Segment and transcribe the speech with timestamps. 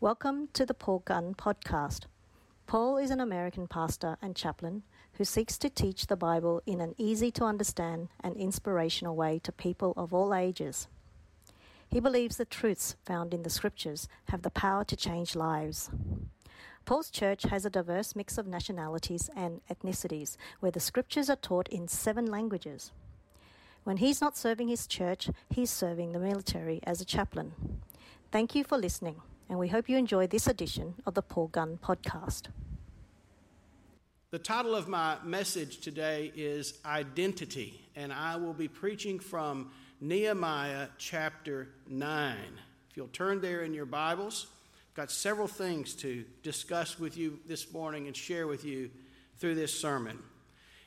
[0.00, 2.02] Welcome to the Paul Gunn Podcast.
[2.68, 6.94] Paul is an American pastor and chaplain who seeks to teach the Bible in an
[6.98, 10.86] easy to understand and inspirational way to people of all ages.
[11.90, 15.90] He believes the truths found in the scriptures have the power to change lives.
[16.84, 21.66] Paul's church has a diverse mix of nationalities and ethnicities where the scriptures are taught
[21.70, 22.92] in seven languages.
[23.82, 27.52] When he's not serving his church, he's serving the military as a chaplain.
[28.30, 29.16] Thank you for listening,
[29.48, 32.48] and we hope you enjoy this edition of the Paul Gunn Podcast.
[34.30, 39.70] The title of my message today is Identity, and I will be preaching from
[40.02, 42.36] Nehemiah chapter 9.
[42.90, 44.48] If you'll turn there in your Bibles,
[44.90, 48.90] I've got several things to discuss with you this morning and share with you
[49.38, 50.18] through this sermon.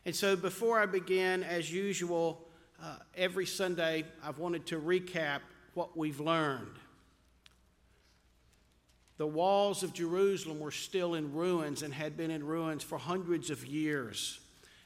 [0.05, 2.47] And so, before I begin, as usual,
[2.81, 5.39] uh, every Sunday I've wanted to recap
[5.73, 6.77] what we've learned.
[9.21, 13.52] The walls of Jerusalem were still in ruins and had been in ruins for hundreds
[13.52, 14.39] of years.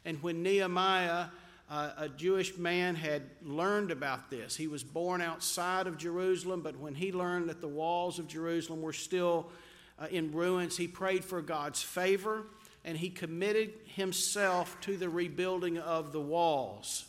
[0.04, 1.28] And when Nehemiah,
[1.70, 6.78] uh, a Jewish man, had learned about this, he was born outside of Jerusalem, but
[6.78, 9.52] when he learned that the walls of Jerusalem were still
[9.98, 12.44] uh, in ruins, he prayed for God's favor
[12.84, 17.06] and he committed himself to the rebuilding of the walls.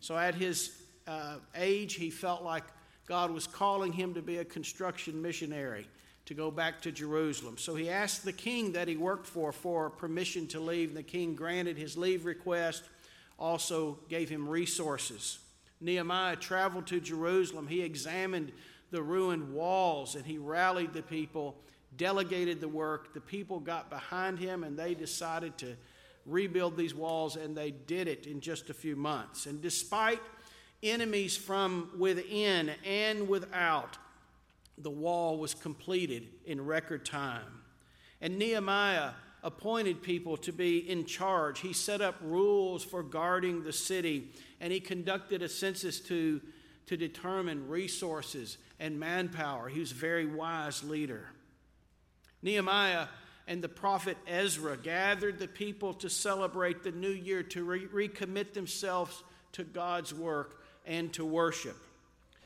[0.00, 2.64] So at his uh, age, he felt like
[3.06, 5.86] God was calling him to be a construction missionary
[6.26, 7.58] to go back to Jerusalem.
[7.58, 11.02] So he asked the king that he worked for for permission to leave, and the
[11.02, 12.82] king granted his leave request,
[13.38, 15.38] also gave him resources.
[15.80, 17.66] Nehemiah traveled to Jerusalem.
[17.66, 18.52] He examined
[18.90, 21.56] the ruined walls and he rallied the people,
[21.96, 23.12] delegated the work.
[23.12, 25.76] The people got behind him and they decided to
[26.26, 29.46] rebuild these walls, and they did it in just a few months.
[29.46, 30.20] And despite
[30.82, 33.98] enemies from within and without,
[34.78, 37.62] the wall was completed in record time.
[38.20, 39.10] And Nehemiah
[39.42, 41.60] appointed people to be in charge.
[41.60, 46.40] He set up rules for guarding the city, and he conducted a census to,
[46.86, 49.68] to determine resources and manpower.
[49.68, 51.28] He was a very wise leader.
[52.42, 53.06] Nehemiah
[53.46, 58.54] and the prophet Ezra gathered the people to celebrate the new year, to re- recommit
[58.54, 59.22] themselves
[59.52, 61.76] to God's work and to worship.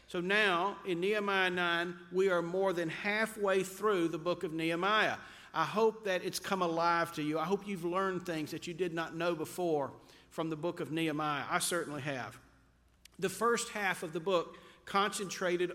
[0.09, 5.17] So now, in Nehemiah 9, we are more than halfway through the book of Nehemiah.
[5.53, 7.39] I hope that it's come alive to you.
[7.39, 9.93] I hope you've learned things that you did not know before
[10.31, 11.45] from the book of Nehemiah.
[11.51, 12.39] I certainly have.
[13.19, 15.73] The first half of the book concentrated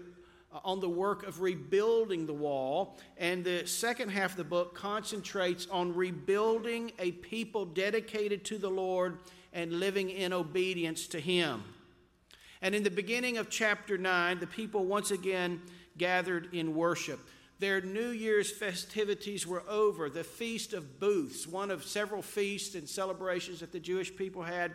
[0.52, 4.74] uh, on the work of rebuilding the wall, and the second half of the book
[4.74, 9.20] concentrates on rebuilding a people dedicated to the Lord
[9.54, 11.64] and living in obedience to Him.
[12.64, 15.62] And in the beginning of chapter 9, the people once again
[15.98, 17.20] gathered in worship.
[17.60, 20.10] Their New Year's festivities were over.
[20.10, 24.72] The Feast of Booths, one of several feasts and celebrations that the Jewish people had,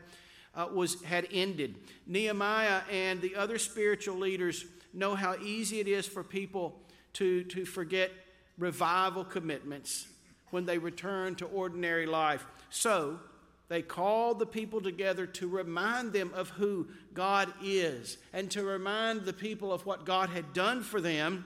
[0.55, 1.77] uh, was, had ended.
[2.07, 6.79] Nehemiah and the other spiritual leaders know how easy it is for people
[7.15, 8.11] to, to forget
[8.59, 10.09] revival commitments
[10.51, 12.45] when they return to ordinary life.
[12.69, 13.19] So,
[13.69, 19.23] they called the people together to remind them of who God is and to remind
[19.23, 21.45] the people of what God had done for them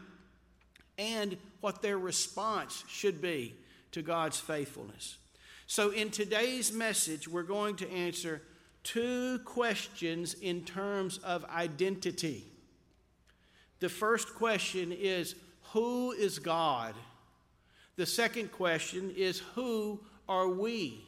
[0.98, 3.54] and what their response should be
[3.90, 5.16] to God's faithfulness.
[5.66, 8.42] So, in today's message, we're going to answer
[8.84, 12.44] two questions in terms of identity.
[13.80, 15.34] The first question is
[15.72, 16.94] Who is God?
[17.96, 21.04] The second question is Who are we?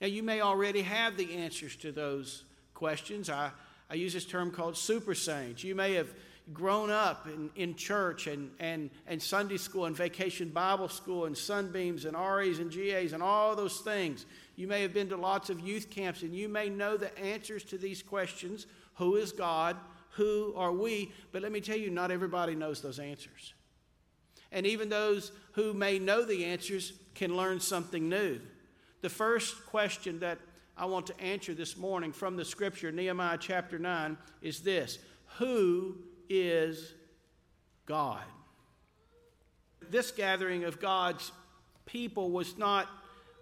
[0.00, 2.44] Now, you may already have the answers to those
[2.74, 3.28] questions.
[3.28, 3.50] I,
[3.90, 5.64] I use this term called super saints.
[5.64, 6.08] You may have
[6.52, 11.36] grown up in, in church and, and, and Sunday school and vacation Bible school and
[11.36, 14.24] sunbeams and RAs and GAs and all those things.
[14.56, 17.64] You may have been to lots of youth camps and you may know the answers
[17.64, 19.76] to these questions who is God?
[20.12, 21.12] Who are we?
[21.30, 23.54] But let me tell you, not everybody knows those answers.
[24.50, 28.40] And even those who may know the answers can learn something new.
[29.00, 30.38] The first question that
[30.76, 34.98] I want to answer this morning from the scripture, Nehemiah chapter 9, is this
[35.38, 35.98] Who
[36.28, 36.94] is
[37.86, 38.24] God?
[39.88, 41.30] This gathering of God's
[41.86, 42.88] people was not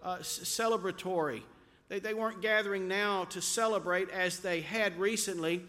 [0.03, 1.43] uh, celebratory.
[1.88, 5.62] They, they weren't gathering now to celebrate as they had recently.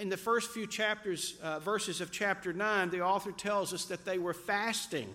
[0.00, 4.06] In the first few chapters, uh, verses of chapter 9, the author tells us that
[4.06, 5.12] they were fasting.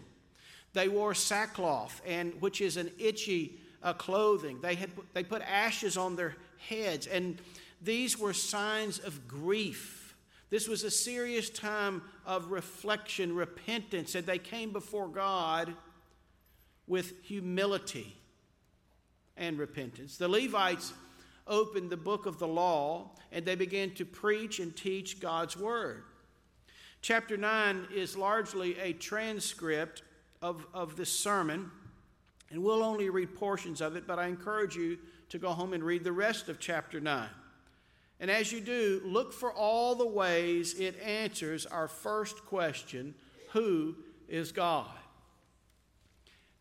[0.73, 4.59] They wore sackcloth, and which is an itchy uh, clothing.
[4.61, 7.37] They, had, they put ashes on their heads, and
[7.81, 10.15] these were signs of grief.
[10.49, 15.73] This was a serious time of reflection, repentance, and they came before God
[16.87, 18.15] with humility
[19.37, 20.17] and repentance.
[20.17, 20.93] The Levites
[21.47, 26.03] opened the book of the law and they began to preach and teach God's word.
[27.01, 30.03] Chapter 9 is largely a transcript
[30.41, 31.71] of, of this sermon,
[32.51, 34.97] and we'll only read portions of it, but I encourage you
[35.29, 37.27] to go home and read the rest of chapter 9.
[38.19, 43.15] And as you do, look for all the ways it answers our first question
[43.51, 43.95] Who
[44.27, 44.91] is God?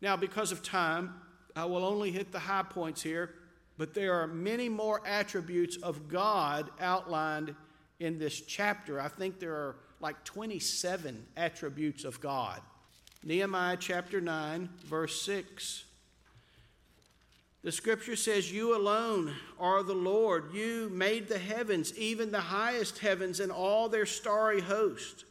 [0.01, 1.13] Now, because of time,
[1.55, 3.35] I will only hit the high points here,
[3.77, 7.53] but there are many more attributes of God outlined
[7.99, 8.99] in this chapter.
[8.99, 12.61] I think there are like 27 attributes of God.
[13.23, 15.83] Nehemiah chapter 9, verse 6.
[17.63, 20.51] The scripture says, You alone are the Lord.
[20.53, 25.25] You made the heavens, even the highest heavens, and all their starry host,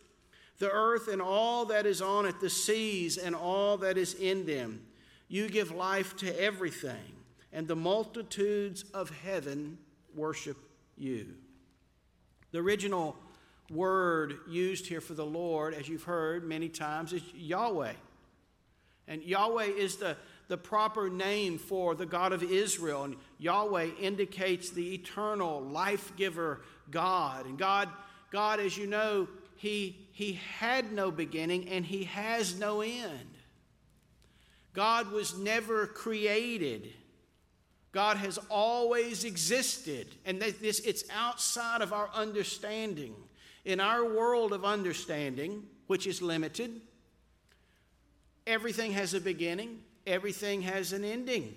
[0.58, 4.46] the earth and all that is on it, the seas and all that is in
[4.46, 4.82] them.
[5.26, 7.16] You give life to everything,
[7.52, 9.78] and the multitudes of heaven
[10.14, 10.58] worship
[10.96, 11.34] you.
[12.52, 13.16] The original
[13.70, 17.92] word used here for the Lord, as you've heard many times, is Yahweh.
[19.08, 20.16] And Yahweh is the
[20.50, 23.04] the proper name for the God of Israel.
[23.04, 27.46] And Yahweh indicates the eternal life giver God.
[27.46, 27.88] And God,
[28.32, 33.28] God, as you know, he, he had no beginning and He has no end.
[34.72, 36.88] God was never created.
[37.92, 40.08] God has always existed.
[40.24, 43.14] And this, it's outside of our understanding.
[43.64, 46.80] In our world of understanding, which is limited,
[48.46, 51.54] everything has a beginning everything has an ending.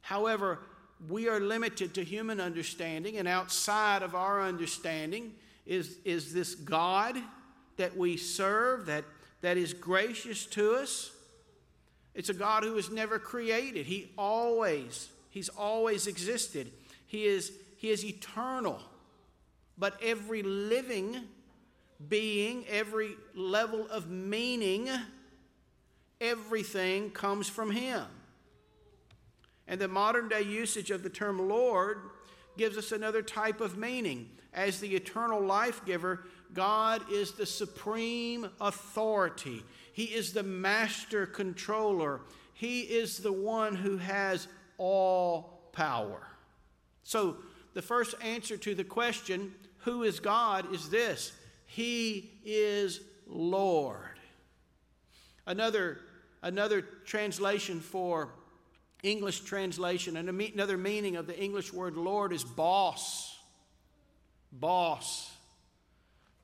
[0.00, 0.60] However,
[1.08, 5.34] we are limited to human understanding, and outside of our understanding
[5.66, 7.16] is, is this God
[7.76, 9.04] that we serve that,
[9.42, 11.12] that is gracious to us.
[12.14, 13.86] It's a God who was never created.
[13.86, 16.72] He always, He's always existed.
[17.06, 18.80] He is, he is eternal.
[19.78, 21.20] But every living
[22.08, 24.88] being, every level of meaning,
[26.20, 28.04] Everything comes from Him.
[29.66, 31.98] And the modern day usage of the term Lord
[32.56, 34.30] gives us another type of meaning.
[34.52, 36.24] As the eternal life giver,
[36.54, 42.22] God is the supreme authority, He is the master controller,
[42.54, 44.48] He is the one who has
[44.78, 46.26] all power.
[47.04, 47.36] So,
[47.74, 49.54] the first answer to the question,
[49.88, 51.32] who is God, is this
[51.66, 54.20] He is Lord.
[55.46, 55.98] Another
[56.42, 58.28] another translation for
[59.02, 63.36] English translation, and another meaning of the English word Lord is boss.
[64.52, 65.30] Boss.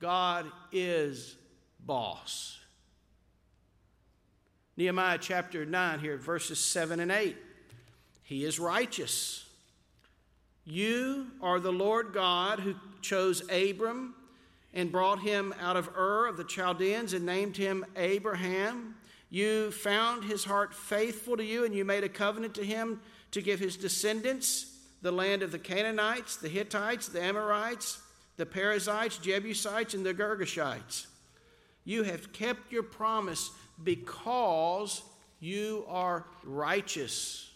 [0.00, 1.36] God is
[1.80, 2.58] boss.
[4.76, 7.36] Nehemiah chapter 9 here, verses 7 and 8.
[8.22, 9.43] He is righteous.
[10.64, 14.14] You are the Lord God who chose Abram
[14.72, 18.94] and brought him out of Ur of the Chaldeans and named him Abraham.
[19.30, 23.00] You found his heart faithful to you, and you made a covenant to him
[23.32, 28.00] to give his descendants the land of the Canaanites, the Hittites, the Amorites,
[28.36, 31.06] the Perizzites, Jebusites, and the Girgashites.
[31.84, 33.50] You have kept your promise
[33.82, 35.02] because
[35.40, 37.50] you are righteous.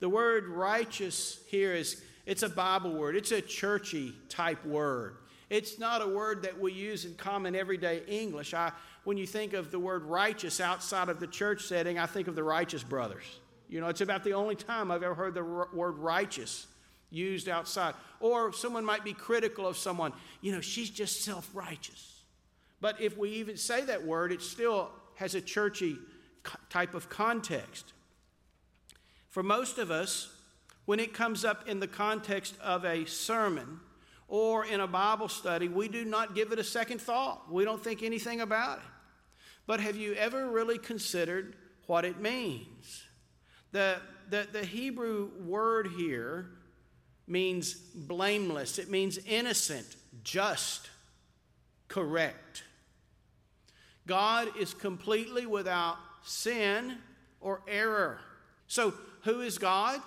[0.00, 3.16] The word righteous here is it's a Bible word.
[3.16, 5.16] It's a churchy type word.
[5.48, 8.54] It's not a word that we use in common everyday English.
[8.54, 8.72] I,
[9.04, 12.36] when you think of the word righteous outside of the church setting, I think of
[12.36, 13.24] the righteous brothers.
[13.68, 16.66] You know, it's about the only time I've ever heard the r- word righteous
[17.10, 17.94] used outside.
[18.20, 22.22] Or someone might be critical of someone, you know, she's just self righteous.
[22.80, 25.98] But if we even say that word, it still has a churchy
[26.70, 27.92] type of context.
[29.30, 30.28] For most of us,
[30.84, 33.80] when it comes up in the context of a sermon,
[34.30, 37.50] or in a Bible study, we do not give it a second thought.
[37.50, 38.84] We don't think anything about it.
[39.66, 41.56] But have you ever really considered
[41.86, 43.04] what it means?
[43.72, 43.96] The,
[44.30, 46.46] the, the Hebrew word here
[47.26, 50.90] means blameless, it means innocent, just,
[51.88, 52.64] correct.
[54.06, 56.98] God is completely without sin
[57.40, 58.20] or error.
[58.66, 60.00] So, who is God?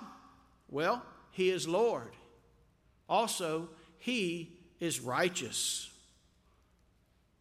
[0.69, 2.11] Well, He is Lord.
[3.09, 5.89] Also, he is righteous.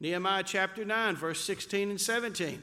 [0.01, 2.63] Nehemiah chapter 9, verse 16 and 17.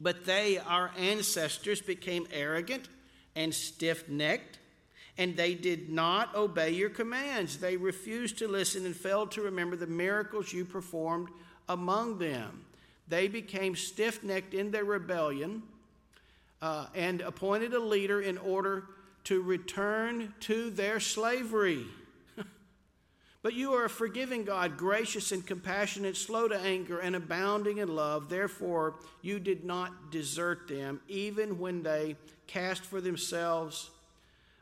[0.00, 2.88] But they, our ancestors, became arrogant
[3.34, 4.58] and stiff necked
[5.18, 7.56] and they did not obey your commands.
[7.56, 11.28] They refused to listen and failed to remember the miracles you performed
[11.68, 12.66] among them.
[13.08, 15.62] They became stiff necked in their rebellion
[16.62, 18.84] uh, and appointed a leader in order
[19.24, 21.84] to return to their slavery.
[23.42, 27.94] but you are a forgiving God, gracious and compassionate, slow to anger, and abounding in
[27.94, 28.28] love.
[28.28, 33.90] Therefore, you did not desert them, even when they cast for themselves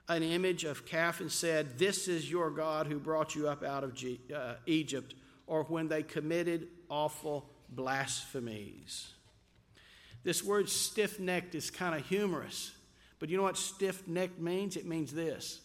[0.08, 3.84] an image of calf and said, This is your God who brought you up out
[3.84, 5.14] of G- uh, Egypt,
[5.46, 9.08] or when they committed awful blasphemies.
[10.24, 12.72] This word stiff necked is kind of humorous,
[13.18, 14.76] but you know what stiff necked means?
[14.76, 15.60] It means this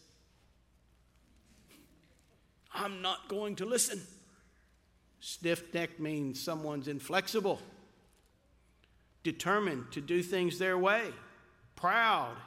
[2.73, 4.01] I'm not going to listen.
[5.21, 7.59] Stiff necked means someone's inflexible,
[9.23, 11.03] determined to do things their way,
[11.75, 12.37] proud,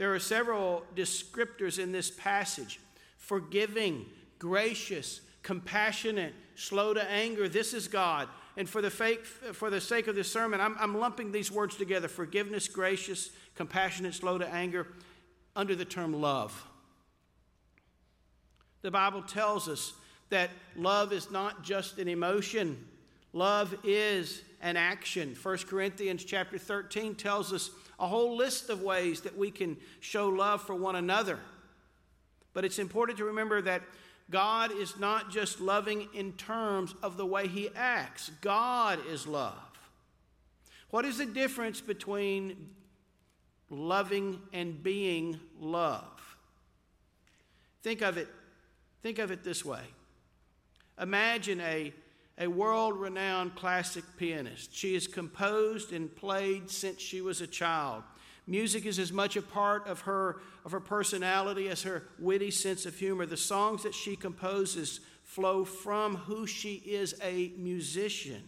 [0.00, 2.80] there are several descriptors in this passage
[3.18, 4.06] forgiving,
[4.38, 7.50] gracious, compassionate, slow to anger.
[7.50, 8.26] This is God.
[8.60, 11.76] And for the, fake, for the sake of this sermon, I'm, I'm lumping these words
[11.76, 14.86] together forgiveness, gracious, compassionate, slow to anger
[15.56, 16.66] under the term love.
[18.82, 19.94] The Bible tells us
[20.28, 22.86] that love is not just an emotion,
[23.32, 25.34] love is an action.
[25.42, 30.28] 1 Corinthians chapter 13 tells us a whole list of ways that we can show
[30.28, 31.38] love for one another.
[32.52, 33.80] But it's important to remember that
[34.30, 39.54] God is not just loving in terms of the way he acts, God is love.
[40.90, 42.70] What is the difference between
[43.68, 46.36] loving and being love?
[47.82, 48.28] Think of it,
[49.02, 49.82] think of it this way.
[50.98, 51.92] Imagine a
[52.40, 54.74] a world renowned classic pianist.
[54.74, 58.02] She has composed and played since she was a child.
[58.46, 62.86] Music is as much a part of her, of her personality as her witty sense
[62.86, 63.26] of humor.
[63.26, 68.42] The songs that she composes flow from who she is a musician.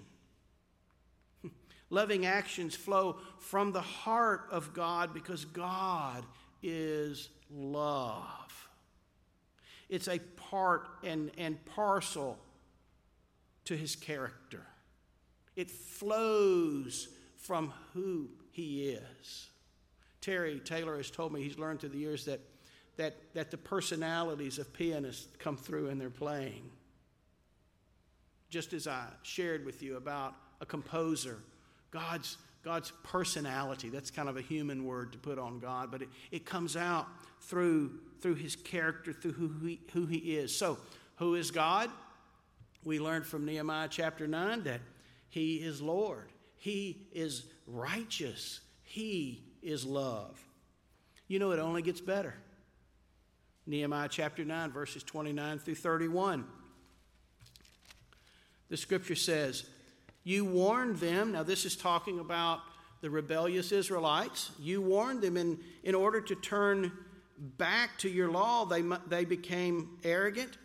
[1.91, 6.25] Loving actions flow from the heart of God because God
[6.63, 8.69] is love.
[9.89, 12.39] It's a part and, and parcel
[13.67, 14.67] to his character.
[15.55, 19.49] It flows from who he is.
[20.23, 22.41] Terry Taylor has told me he's learned through the years that,
[22.97, 26.71] that, that the personalities of pianists come through in their playing.
[28.49, 31.39] Just as I shared with you about a composer,
[31.91, 36.09] God's, God's personality, that's kind of a human word to put on God, but it,
[36.31, 37.09] it comes out
[37.41, 40.57] through, through his character, through who he, who he is.
[40.57, 40.79] So,
[41.17, 41.91] who is God?
[42.85, 44.81] We learned from Nehemiah chapter 9 that
[45.29, 50.43] He is Lord, He is righteous, He is love.
[51.29, 52.35] You know, it only gets better.
[53.67, 56.45] Nehemiah chapter 9, verses 29 through 31.
[58.69, 59.65] The scripture says,
[60.25, 62.61] You warned them, now this is talking about
[63.03, 64.51] the rebellious Israelites.
[64.59, 66.93] You warned them in, in order to turn
[67.39, 70.57] back to your law, they, they became arrogant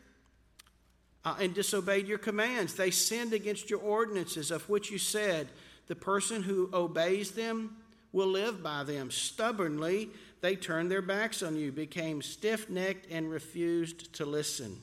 [1.25, 2.75] uh, and disobeyed your commands.
[2.75, 5.47] They sinned against your ordinances, of which you said,
[5.87, 7.77] The person who obeys them
[8.11, 9.11] will live by them.
[9.11, 10.09] Stubbornly,
[10.41, 14.77] they turned their backs on you, became stiff necked, and refused to listen.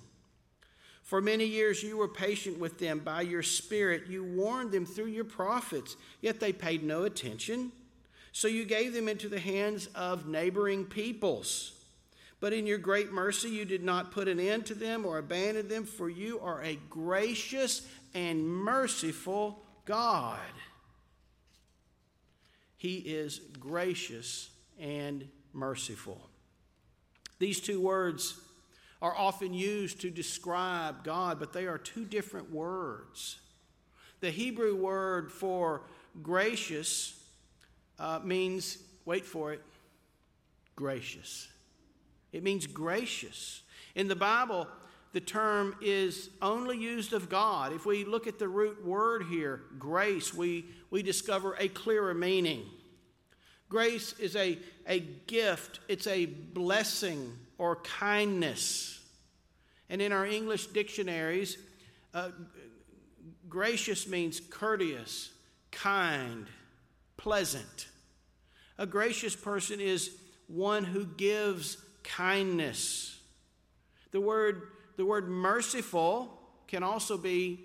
[1.02, 4.06] For many years you were patient with them by your Spirit.
[4.08, 7.72] You warned them through your prophets, yet they paid no attention.
[8.32, 11.74] So you gave them into the hands of neighboring peoples
[12.44, 15.66] but in your great mercy, you did not put an end to them or abandon
[15.66, 20.38] them, for you are a gracious and merciful God.
[22.84, 26.28] He is gracious and merciful.
[27.38, 28.38] These two words
[29.00, 33.38] are often used to describe God, but they are two different words.
[34.20, 35.86] The Hebrew word for
[36.22, 37.18] gracious
[37.98, 38.76] uh, means,
[39.06, 39.62] wait for it,
[40.76, 41.48] gracious.
[42.32, 43.62] It means gracious.
[43.94, 44.68] In the Bible,
[45.14, 47.73] the term is only used of God.
[47.73, 52.64] If we look at the root word here, grace, we, we discover a clearer meaning.
[53.68, 59.00] Grace is a, a gift, it's a blessing or kindness.
[59.88, 61.59] And in our English dictionaries,
[62.12, 62.30] uh,
[63.49, 65.30] gracious means courteous,
[65.71, 66.49] kind,
[67.16, 67.87] pleasant.
[68.78, 70.11] A gracious person is
[70.49, 73.21] one who gives kindness.
[74.11, 74.62] The word,
[74.96, 77.60] the word merciful can also be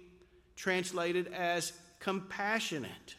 [0.55, 3.15] translated as compassionate.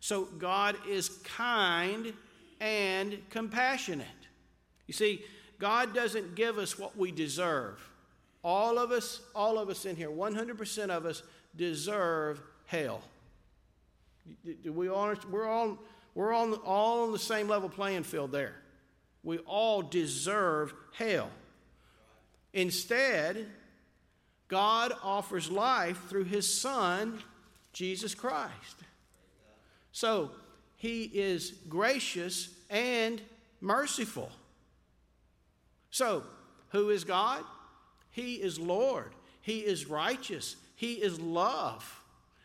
[0.00, 2.12] So God is kind
[2.60, 4.06] and compassionate.
[4.86, 5.24] You see,
[5.58, 7.86] God doesn't give us what we deserve.
[8.42, 11.22] All of us, all of us in here, 100% of us
[11.54, 13.02] deserve hell.
[14.64, 15.78] We all, we're all,
[16.14, 18.54] we're all, all on the same level playing field there.
[19.22, 21.30] We all deserve hell.
[22.52, 23.46] Instead,
[24.48, 27.22] God offers life through his Son,
[27.72, 28.76] Jesus Christ.
[29.92, 30.30] So,
[30.76, 33.20] he is gracious and
[33.60, 34.30] merciful.
[35.90, 36.24] So,
[36.70, 37.44] who is God?
[38.10, 39.12] He is Lord.
[39.42, 40.56] He is righteous.
[40.74, 42.00] He is love.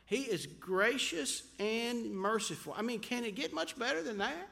[0.06, 2.76] He is gracious and merciful.
[2.78, 4.50] I mean, can it get much better than that?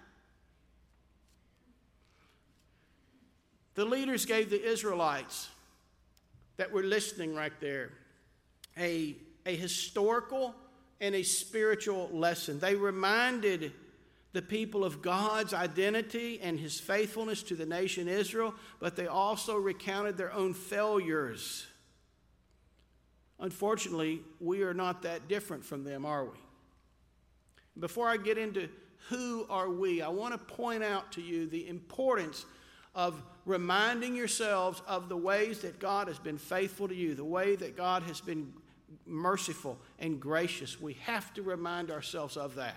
[3.75, 5.49] The leaders gave the Israelites
[6.57, 7.91] that were listening right there
[8.77, 9.15] a,
[9.45, 10.55] a historical
[11.01, 12.59] and a spiritual lesson.
[12.59, 13.73] They reminded
[14.33, 19.57] the people of God's identity and his faithfulness to the nation Israel, but they also
[19.57, 21.67] recounted their own failures.
[23.39, 26.37] Unfortunately, we are not that different from them, are we?
[27.79, 28.69] Before I get into
[29.09, 32.45] who are we, I want to point out to you the importance
[32.95, 37.55] of reminding yourselves of the ways that God has been faithful to you, the way
[37.55, 38.53] that God has been
[39.05, 40.79] merciful and gracious.
[40.79, 42.75] We have to remind ourselves of that.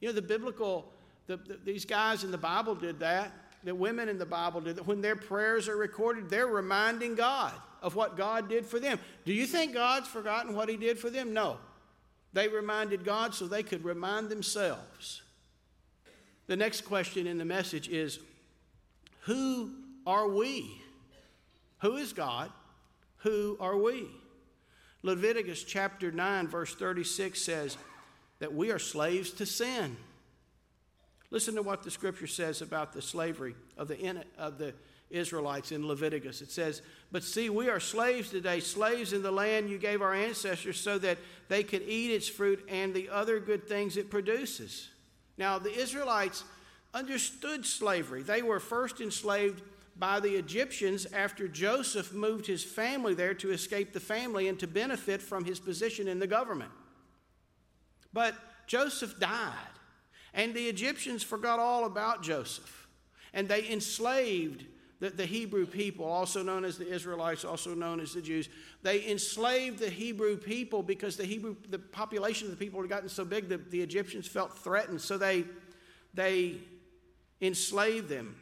[0.00, 0.92] You know, the biblical,
[1.26, 3.32] the, the, these guys in the Bible did that.
[3.64, 4.86] The women in the Bible did that.
[4.86, 8.98] When their prayers are recorded, they're reminding God of what God did for them.
[9.24, 11.32] Do you think God's forgotten what He did for them?
[11.32, 11.58] No.
[12.32, 15.22] They reminded God so they could remind themselves.
[16.46, 18.18] The next question in the message is
[19.20, 19.72] Who
[20.06, 20.80] are we?
[21.80, 22.50] Who is God?
[23.18, 24.08] Who are we?
[25.02, 27.76] Leviticus chapter 9, verse 36 says
[28.38, 29.96] that we are slaves to sin.
[31.30, 34.74] Listen to what the scripture says about the slavery of the, of the
[35.10, 36.42] Israelites in Leviticus.
[36.42, 40.14] It says, But see, we are slaves today, slaves in the land you gave our
[40.14, 44.88] ancestors so that they could eat its fruit and the other good things it produces.
[45.38, 46.44] Now, the Israelites
[46.94, 48.22] understood slavery.
[48.22, 49.62] They were first enslaved
[50.00, 54.66] by the Egyptians after Joseph moved his family there to escape the family and to
[54.66, 56.70] benefit from his position in the government.
[58.12, 58.34] But
[58.66, 59.52] Joseph died,
[60.32, 62.88] and the Egyptians forgot all about Joseph,
[63.34, 64.64] and they enslaved
[65.00, 68.48] the, the, Hebrew people, also known as the Israelites, also known as the Jews.
[68.82, 73.08] They enslaved the Hebrew people because the Hebrew, the population of the people had gotten
[73.08, 75.44] so big that the Egyptians felt threatened, so they,
[76.12, 76.56] they
[77.40, 78.36] enslaved them.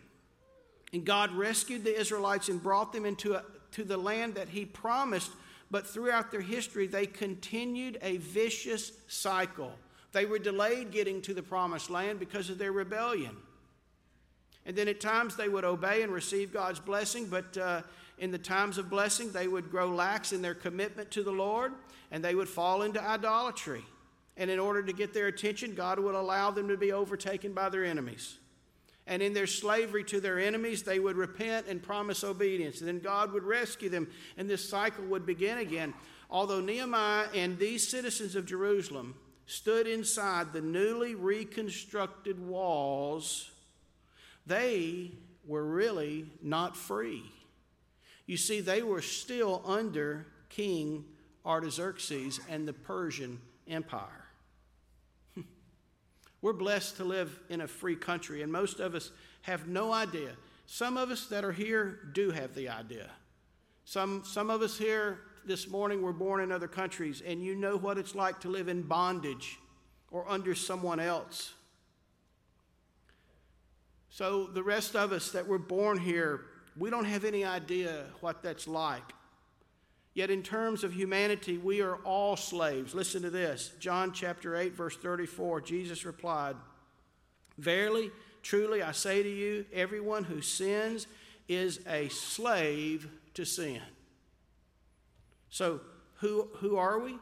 [0.93, 4.65] And God rescued the Israelites and brought them into a, to the land that He
[4.65, 5.31] promised.
[5.71, 9.73] But throughout their history, they continued a vicious cycle.
[10.13, 13.37] They were delayed getting to the promised land because of their rebellion.
[14.65, 17.83] And then at times they would obey and receive God's blessing, but uh,
[18.19, 21.73] in the times of blessing, they would grow lax in their commitment to the Lord
[22.11, 23.85] and they would fall into idolatry.
[24.37, 27.69] And in order to get their attention, God would allow them to be overtaken by
[27.69, 28.37] their enemies
[29.09, 32.81] and in their slavery to their enemies, they would repent and promise obedience.
[32.81, 35.95] And then God would rescue them, and this cycle would begin again.
[36.31, 39.15] Although Nehemiah and these citizens of Jerusalem
[39.47, 43.51] stood inside the newly reconstructed walls,
[44.47, 45.13] they
[45.47, 47.25] were really not free.
[48.27, 51.07] You see, they were still under King
[51.47, 54.28] Artaxerxes and the Persian Empire.
[56.41, 59.11] We're blessed to live in a free country, and most of us
[59.43, 60.31] have no idea.
[60.67, 63.11] Some of us that are here do have the idea.
[63.85, 67.77] Some, some of us here this morning were born in other countries, and you know
[67.77, 69.59] what it's like to live in bondage
[70.11, 71.55] or under someone else.
[74.11, 76.43] So, the rest of us that were born here,
[76.77, 79.13] we don't have any idea what that's like.
[80.19, 82.93] Yet, in terms of humanity, we are all slaves.
[82.93, 85.61] Listen to this John chapter 8, verse 34.
[85.61, 86.57] Jesus replied,
[87.57, 88.11] Verily,
[88.43, 91.07] truly, I say to you, everyone who sins
[91.47, 93.81] is a slave to sin.
[95.51, 95.83] So,
[96.17, 97.17] who, who are we?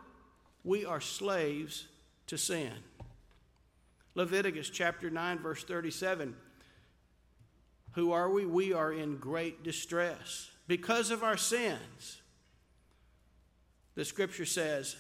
[0.65, 1.89] We are slaves
[2.29, 2.73] to sin.
[4.15, 6.35] Leviticus chapter 9, verse 37.
[7.93, 8.47] Who are we?
[8.47, 12.23] We are in great distress because of our sins
[13.97, 14.95] the scripture says,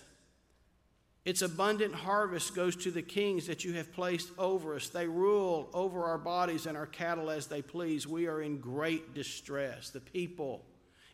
[1.24, 4.88] Its abundant harvest goes to the kings that you have placed over us.
[4.88, 8.06] They rule over our bodies and our cattle as they please.
[8.06, 9.90] We are in great distress.
[9.90, 10.64] The people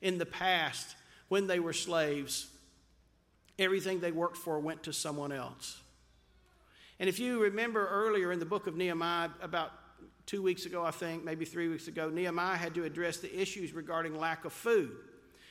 [0.00, 0.96] in the past,
[1.28, 2.46] when they were slaves,
[3.58, 5.80] everything they worked for went to someone else.
[7.00, 9.72] And if you remember earlier in the book of Nehemiah, about
[10.26, 13.72] two weeks ago, I think, maybe three weeks ago, Nehemiah had to address the issues
[13.72, 14.92] regarding lack of food.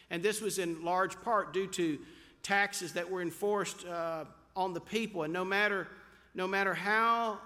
[0.09, 1.99] And this was in large part due to
[2.43, 4.25] taxes that were enforced uh,
[4.55, 5.23] on the people.
[5.23, 5.87] And no matter,
[6.33, 7.39] no matter how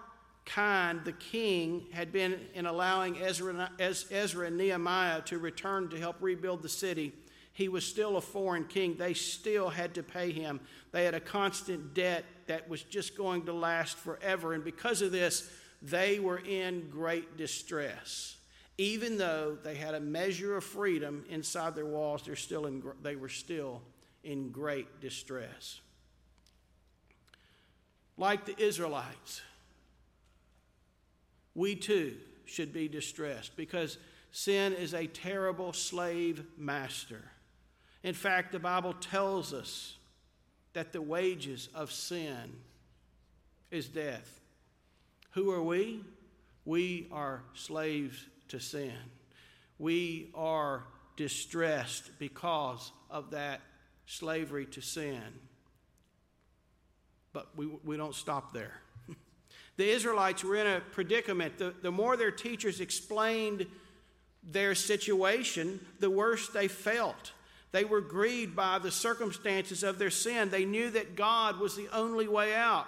[0.45, 6.17] kind the king had been in allowing Ezra, Ezra and Nehemiah to return to help
[6.21, 7.13] rebuild the city,
[7.53, 8.95] he was still a foreign king.
[8.97, 10.59] They still had to pay him.
[10.91, 14.53] They had a constant debt that was just going to last forever.
[14.53, 15.49] And because of this,
[15.81, 18.35] they were in great distress.
[18.77, 23.15] Even though they had a measure of freedom inside their walls, they're still in, they
[23.15, 23.81] were still
[24.25, 25.79] in great distress.
[28.17, 29.41] Like the Israelites,
[31.53, 33.97] we too should be distressed because
[34.31, 37.21] sin is a terrible slave master.
[38.03, 39.97] In fact, the Bible tells us
[40.73, 42.57] that the wages of sin
[43.71, 44.41] is death.
[45.31, 46.01] Who are we?
[46.65, 48.93] We are slaves to sin.
[49.77, 50.83] We are
[51.15, 53.61] distressed because of that
[54.05, 55.21] slavery to sin.
[57.33, 58.81] But we, we don't stop there.
[59.77, 61.57] the Israelites were in a predicament.
[61.57, 63.65] The, the more their teachers explained
[64.43, 67.33] their situation, the worse they felt.
[67.71, 70.49] They were grieved by the circumstances of their sin.
[70.49, 72.87] They knew that God was the only way out.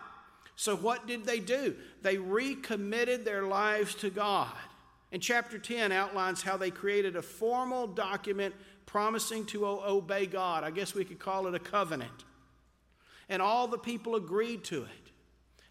[0.56, 1.76] So, what did they do?
[2.02, 4.56] They recommitted their lives to God.
[5.12, 8.56] And chapter 10 outlines how they created a formal document
[8.88, 10.63] promising to obey God.
[10.63, 12.26] I guess we could call it a covenant.
[13.30, 15.12] And all the people agreed to it.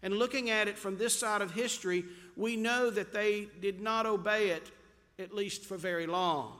[0.01, 2.05] And looking at it from this side of history,
[2.37, 4.71] we know that they did not obey it,
[5.19, 6.53] at least for very long.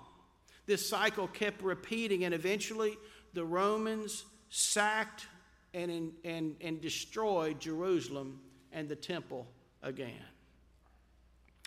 [0.65, 2.97] This cycle kept repeating, and eventually
[3.33, 5.27] the Romans sacked
[5.73, 8.41] and, and, and destroyed Jerusalem
[8.71, 9.45] and the temple
[9.83, 10.25] again.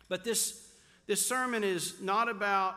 [0.08, 0.68] But this,
[1.06, 2.74] this sermon is not about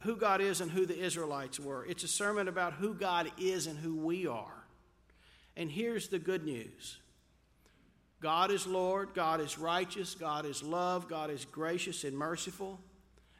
[0.00, 1.84] who God is and who the Israelites were.
[1.86, 4.64] It's a sermon about who God is and who we are.
[5.56, 6.98] And here's the good news
[8.20, 12.78] God is Lord, God is righteous, God is love, God is gracious and merciful.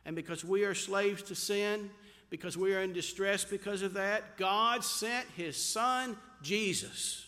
[0.04, 1.90] And because we are slaves to sin,
[2.30, 7.26] because we are in distress because of that, God sent His Son, Jesus.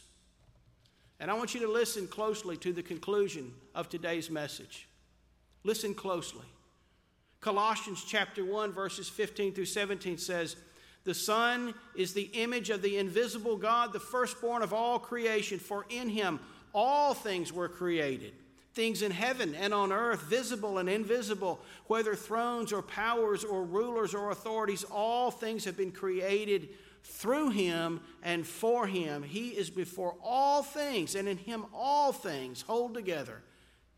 [1.20, 4.88] And I want you to listen closely to the conclusion of today's message.
[5.64, 6.46] Listen closely.
[7.42, 10.56] Colossians chapter 1, verses 15 through 17 says,
[11.04, 15.84] The Son is the image of the invisible God, the firstborn of all creation, for
[15.90, 16.40] in Him
[16.72, 18.32] all things were created
[18.74, 24.14] things in heaven and on earth, visible and invisible, whether thrones or powers or rulers
[24.14, 26.70] or authorities, all things have been created
[27.04, 29.22] through him and for him.
[29.22, 33.42] He is before all things, and in him all things hold together.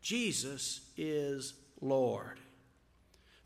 [0.01, 2.39] Jesus is Lord.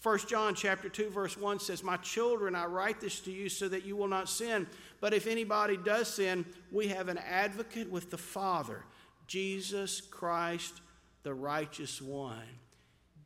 [0.02, 3.68] 1 John chapter 2 verse 1 says, "My children, I write this to you so
[3.68, 4.68] that you will not sin,
[5.02, 8.86] but if anybody does sin, we have an advocate with the Father,
[9.28, 10.82] Jesus Christ
[11.24, 12.48] the righteous one.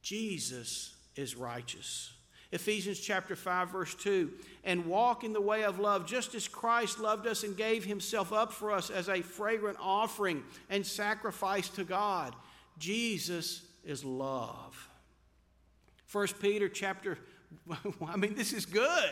[0.02, 2.12] Jesus is righteous.
[2.52, 4.32] Ephesians chapter 5 verse 2
[4.64, 8.32] and walk in the way of love just as Christ loved us and gave himself
[8.32, 12.36] up for us as a fragrant offering and sacrifice to God.
[12.78, 14.90] Jesus is love.
[16.14, 17.18] 1 Peter chapter
[18.08, 19.12] I mean this is good.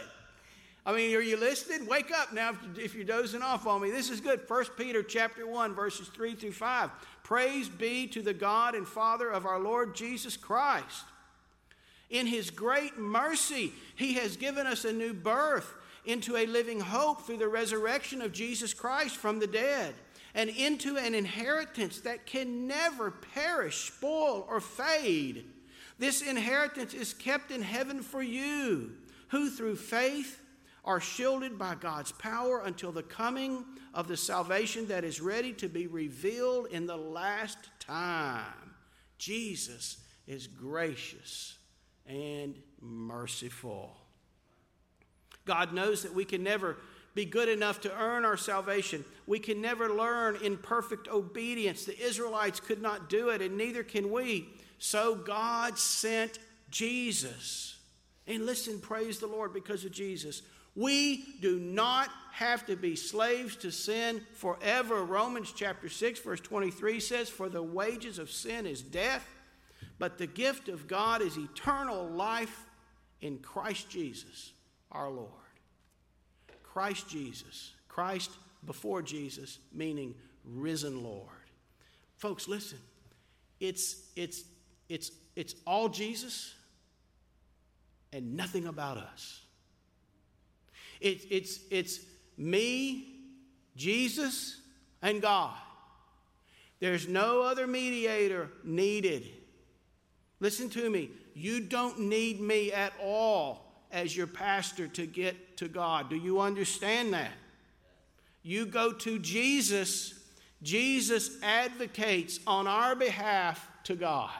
[0.84, 1.88] I mean, are you listening?
[1.88, 3.92] Wake up now if you're dozing off on me.
[3.92, 4.42] This is good.
[4.48, 6.90] 1 Peter chapter 1, verses 3 through 5.
[7.22, 11.06] Praise be to the God and Father of our Lord Jesus Christ.
[12.10, 15.72] In his great mercy, he has given us a new birth
[16.04, 19.94] into a living hope through the resurrection of Jesus Christ from the dead,
[20.34, 25.46] and into an inheritance that can never perish, spoil, or fade.
[26.02, 28.94] This inheritance is kept in heaven for you,
[29.28, 30.42] who through faith
[30.84, 35.70] are shielded by God's power until the coming of the salvation that is ready to
[35.70, 38.74] be revealed in the last time.
[39.20, 41.60] Jesus is gracious
[42.08, 43.96] and merciful.
[45.46, 46.78] God knows that we can never
[47.14, 49.06] be good enough to earn our salvation.
[49.28, 51.86] We can never learn in perfect obedience.
[51.86, 54.50] The Israelites could not do it, and neither can we.
[54.84, 56.40] So God sent
[56.72, 57.78] Jesus.
[58.26, 60.42] And listen, praise the Lord because of Jesus.
[60.76, 65.04] We do not have to be slaves to sin forever.
[65.04, 69.24] Romans chapter 6, verse 23 says, For the wages of sin is death,
[70.00, 72.66] but the gift of God is eternal life
[73.22, 74.52] in Christ Jesus
[74.92, 75.30] our Lord.
[76.64, 77.74] Christ Jesus.
[77.88, 78.32] Christ
[78.66, 81.28] before Jesus, meaning risen Lord.
[82.18, 82.80] Folks, listen.
[83.60, 84.44] It's, it's,
[84.92, 86.54] it's it's all Jesus
[88.14, 89.42] and nothing about us.
[91.00, 92.00] It, it's, it's
[92.38, 93.16] me,
[93.76, 94.60] Jesus,
[95.02, 95.56] and God.
[96.80, 99.28] There's no other mediator needed.
[100.40, 101.10] Listen to me.
[101.34, 106.10] You don't need me at all as your pastor to get to God.
[106.10, 107.32] Do you understand that?
[108.44, 110.16] You go to Jesus.
[110.64, 114.32] Jesus advocates on our behalf to God.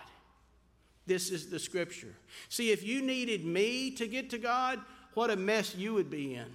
[1.12, 2.16] This is the scripture.
[2.48, 4.80] See, if you needed me to get to God,
[5.14, 6.46] what a mess you would be in.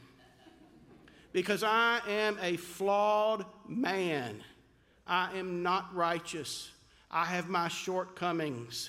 [1.34, 4.42] Because I am a flawed man.
[5.06, 6.70] I am not righteous.
[7.10, 8.88] I have my shortcomings.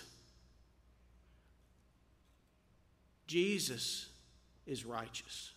[3.27, 4.07] Jesus
[4.65, 5.51] is righteous.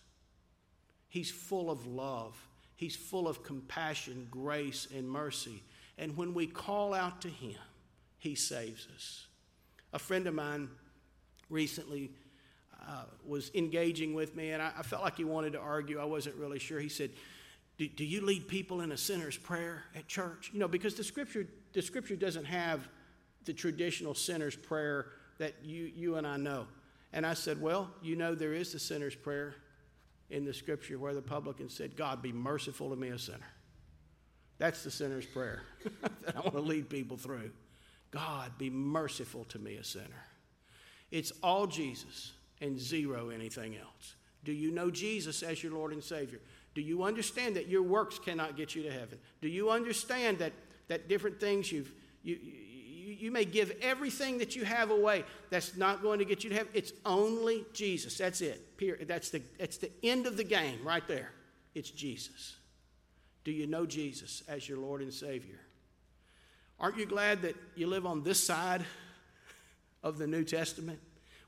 [1.07, 2.35] He's full of love.
[2.75, 5.63] He's full of compassion, grace, and mercy.
[5.97, 7.55] And when we call out to Him,
[8.17, 9.27] He saves us.
[9.93, 10.69] A friend of mine
[11.49, 12.11] recently
[12.87, 15.99] uh, was engaging with me, and I, I, felt like he wanted to argue.
[15.99, 16.79] I wasn't really sure.
[16.79, 17.11] He said,
[17.77, 20.51] do, do you lead people in a sinner's prayer at church?
[20.53, 22.87] You know, because the scripture, the scripture doesn't have
[23.45, 25.07] the traditional sinner's prayer
[25.39, 26.67] that you, you and I know.
[27.13, 29.55] And I said, Well, you know, there is the sinner's prayer
[30.29, 33.39] in the scripture where the publican said, God, be merciful to me, a sinner.
[34.59, 35.63] That's the sinner's prayer
[36.25, 37.51] that I want to lead people through.
[38.11, 40.25] God, be merciful to me, a sinner.
[41.11, 44.15] It's all Jesus and zero anything else.
[44.43, 46.39] Do you know Jesus as your Lord and Savior?
[46.73, 49.17] Do you understand that your works cannot get you to heaven?
[49.41, 50.53] Do you understand that,
[50.87, 51.91] that different things you've,
[52.23, 56.43] you, you, you may give everything that you have away that's not going to get
[56.43, 56.71] you to heaven?
[56.73, 58.17] It's only Jesus.
[58.17, 58.77] That's it.
[58.77, 59.07] Period.
[59.07, 61.31] That's the, that's the end of the game right there.
[61.75, 62.55] It's Jesus.
[63.43, 65.59] Do you know Jesus as your Lord and Savior?
[66.81, 68.83] Aren't you glad that you live on this side
[70.01, 70.99] of the New Testament?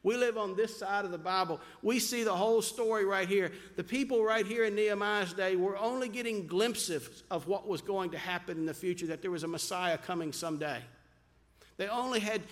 [0.03, 1.59] We live on this side of the Bible.
[1.81, 3.51] We see the whole story right here.
[3.75, 8.11] The people right here in Nehemiah's day were only getting glimpses of what was going
[8.11, 10.81] to happen in the future, that there was a Messiah coming someday.
[11.77, 12.43] They only had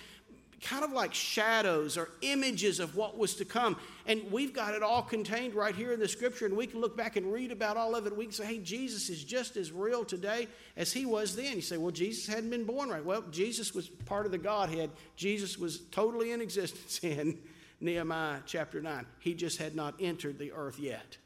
[0.62, 3.76] kind of like shadows or images of what was to come.
[4.06, 6.96] And we've got it all contained right here in the scripture, and we can look
[6.96, 8.16] back and read about all of it.
[8.16, 10.48] We can say, hey, Jesus is just as real today
[10.78, 11.56] as he was then.
[11.56, 13.04] You say, well, Jesus hadn't been born right.
[13.04, 17.40] Well, Jesus was part of the Godhead, Jesus was totally in existence in
[17.80, 19.06] Nehemiah chapter 9.
[19.20, 21.18] He just had not entered the earth yet.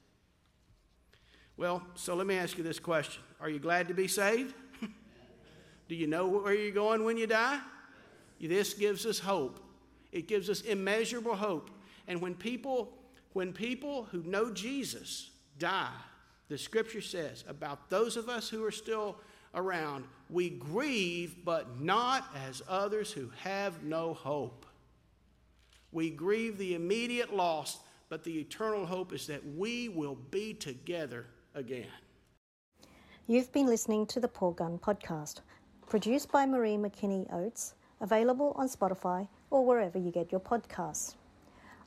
[1.57, 4.53] Well, so let me ask you this question Are you glad to be saved?
[5.89, 7.59] Do you know where you're going when you die?
[8.39, 9.59] This gives us hope.
[10.11, 11.69] It gives us immeasurable hope.
[12.07, 12.93] And when people,
[13.33, 15.89] when people who know Jesus die,
[16.47, 19.17] the scripture says about those of us who are still
[19.55, 24.65] around, we grieve, but not as others who have no hope.
[25.91, 31.25] We grieve the immediate loss, but the eternal hope is that we will be together
[31.55, 31.87] again.
[33.27, 35.41] You've been listening to the Paul Gunn Podcast,
[35.89, 41.15] produced by Marie McKinney Oates available on Spotify or wherever you get your podcasts.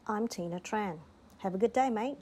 [0.07, 0.99] I'm Tina Tran.
[1.39, 2.19] Have a good day, mate.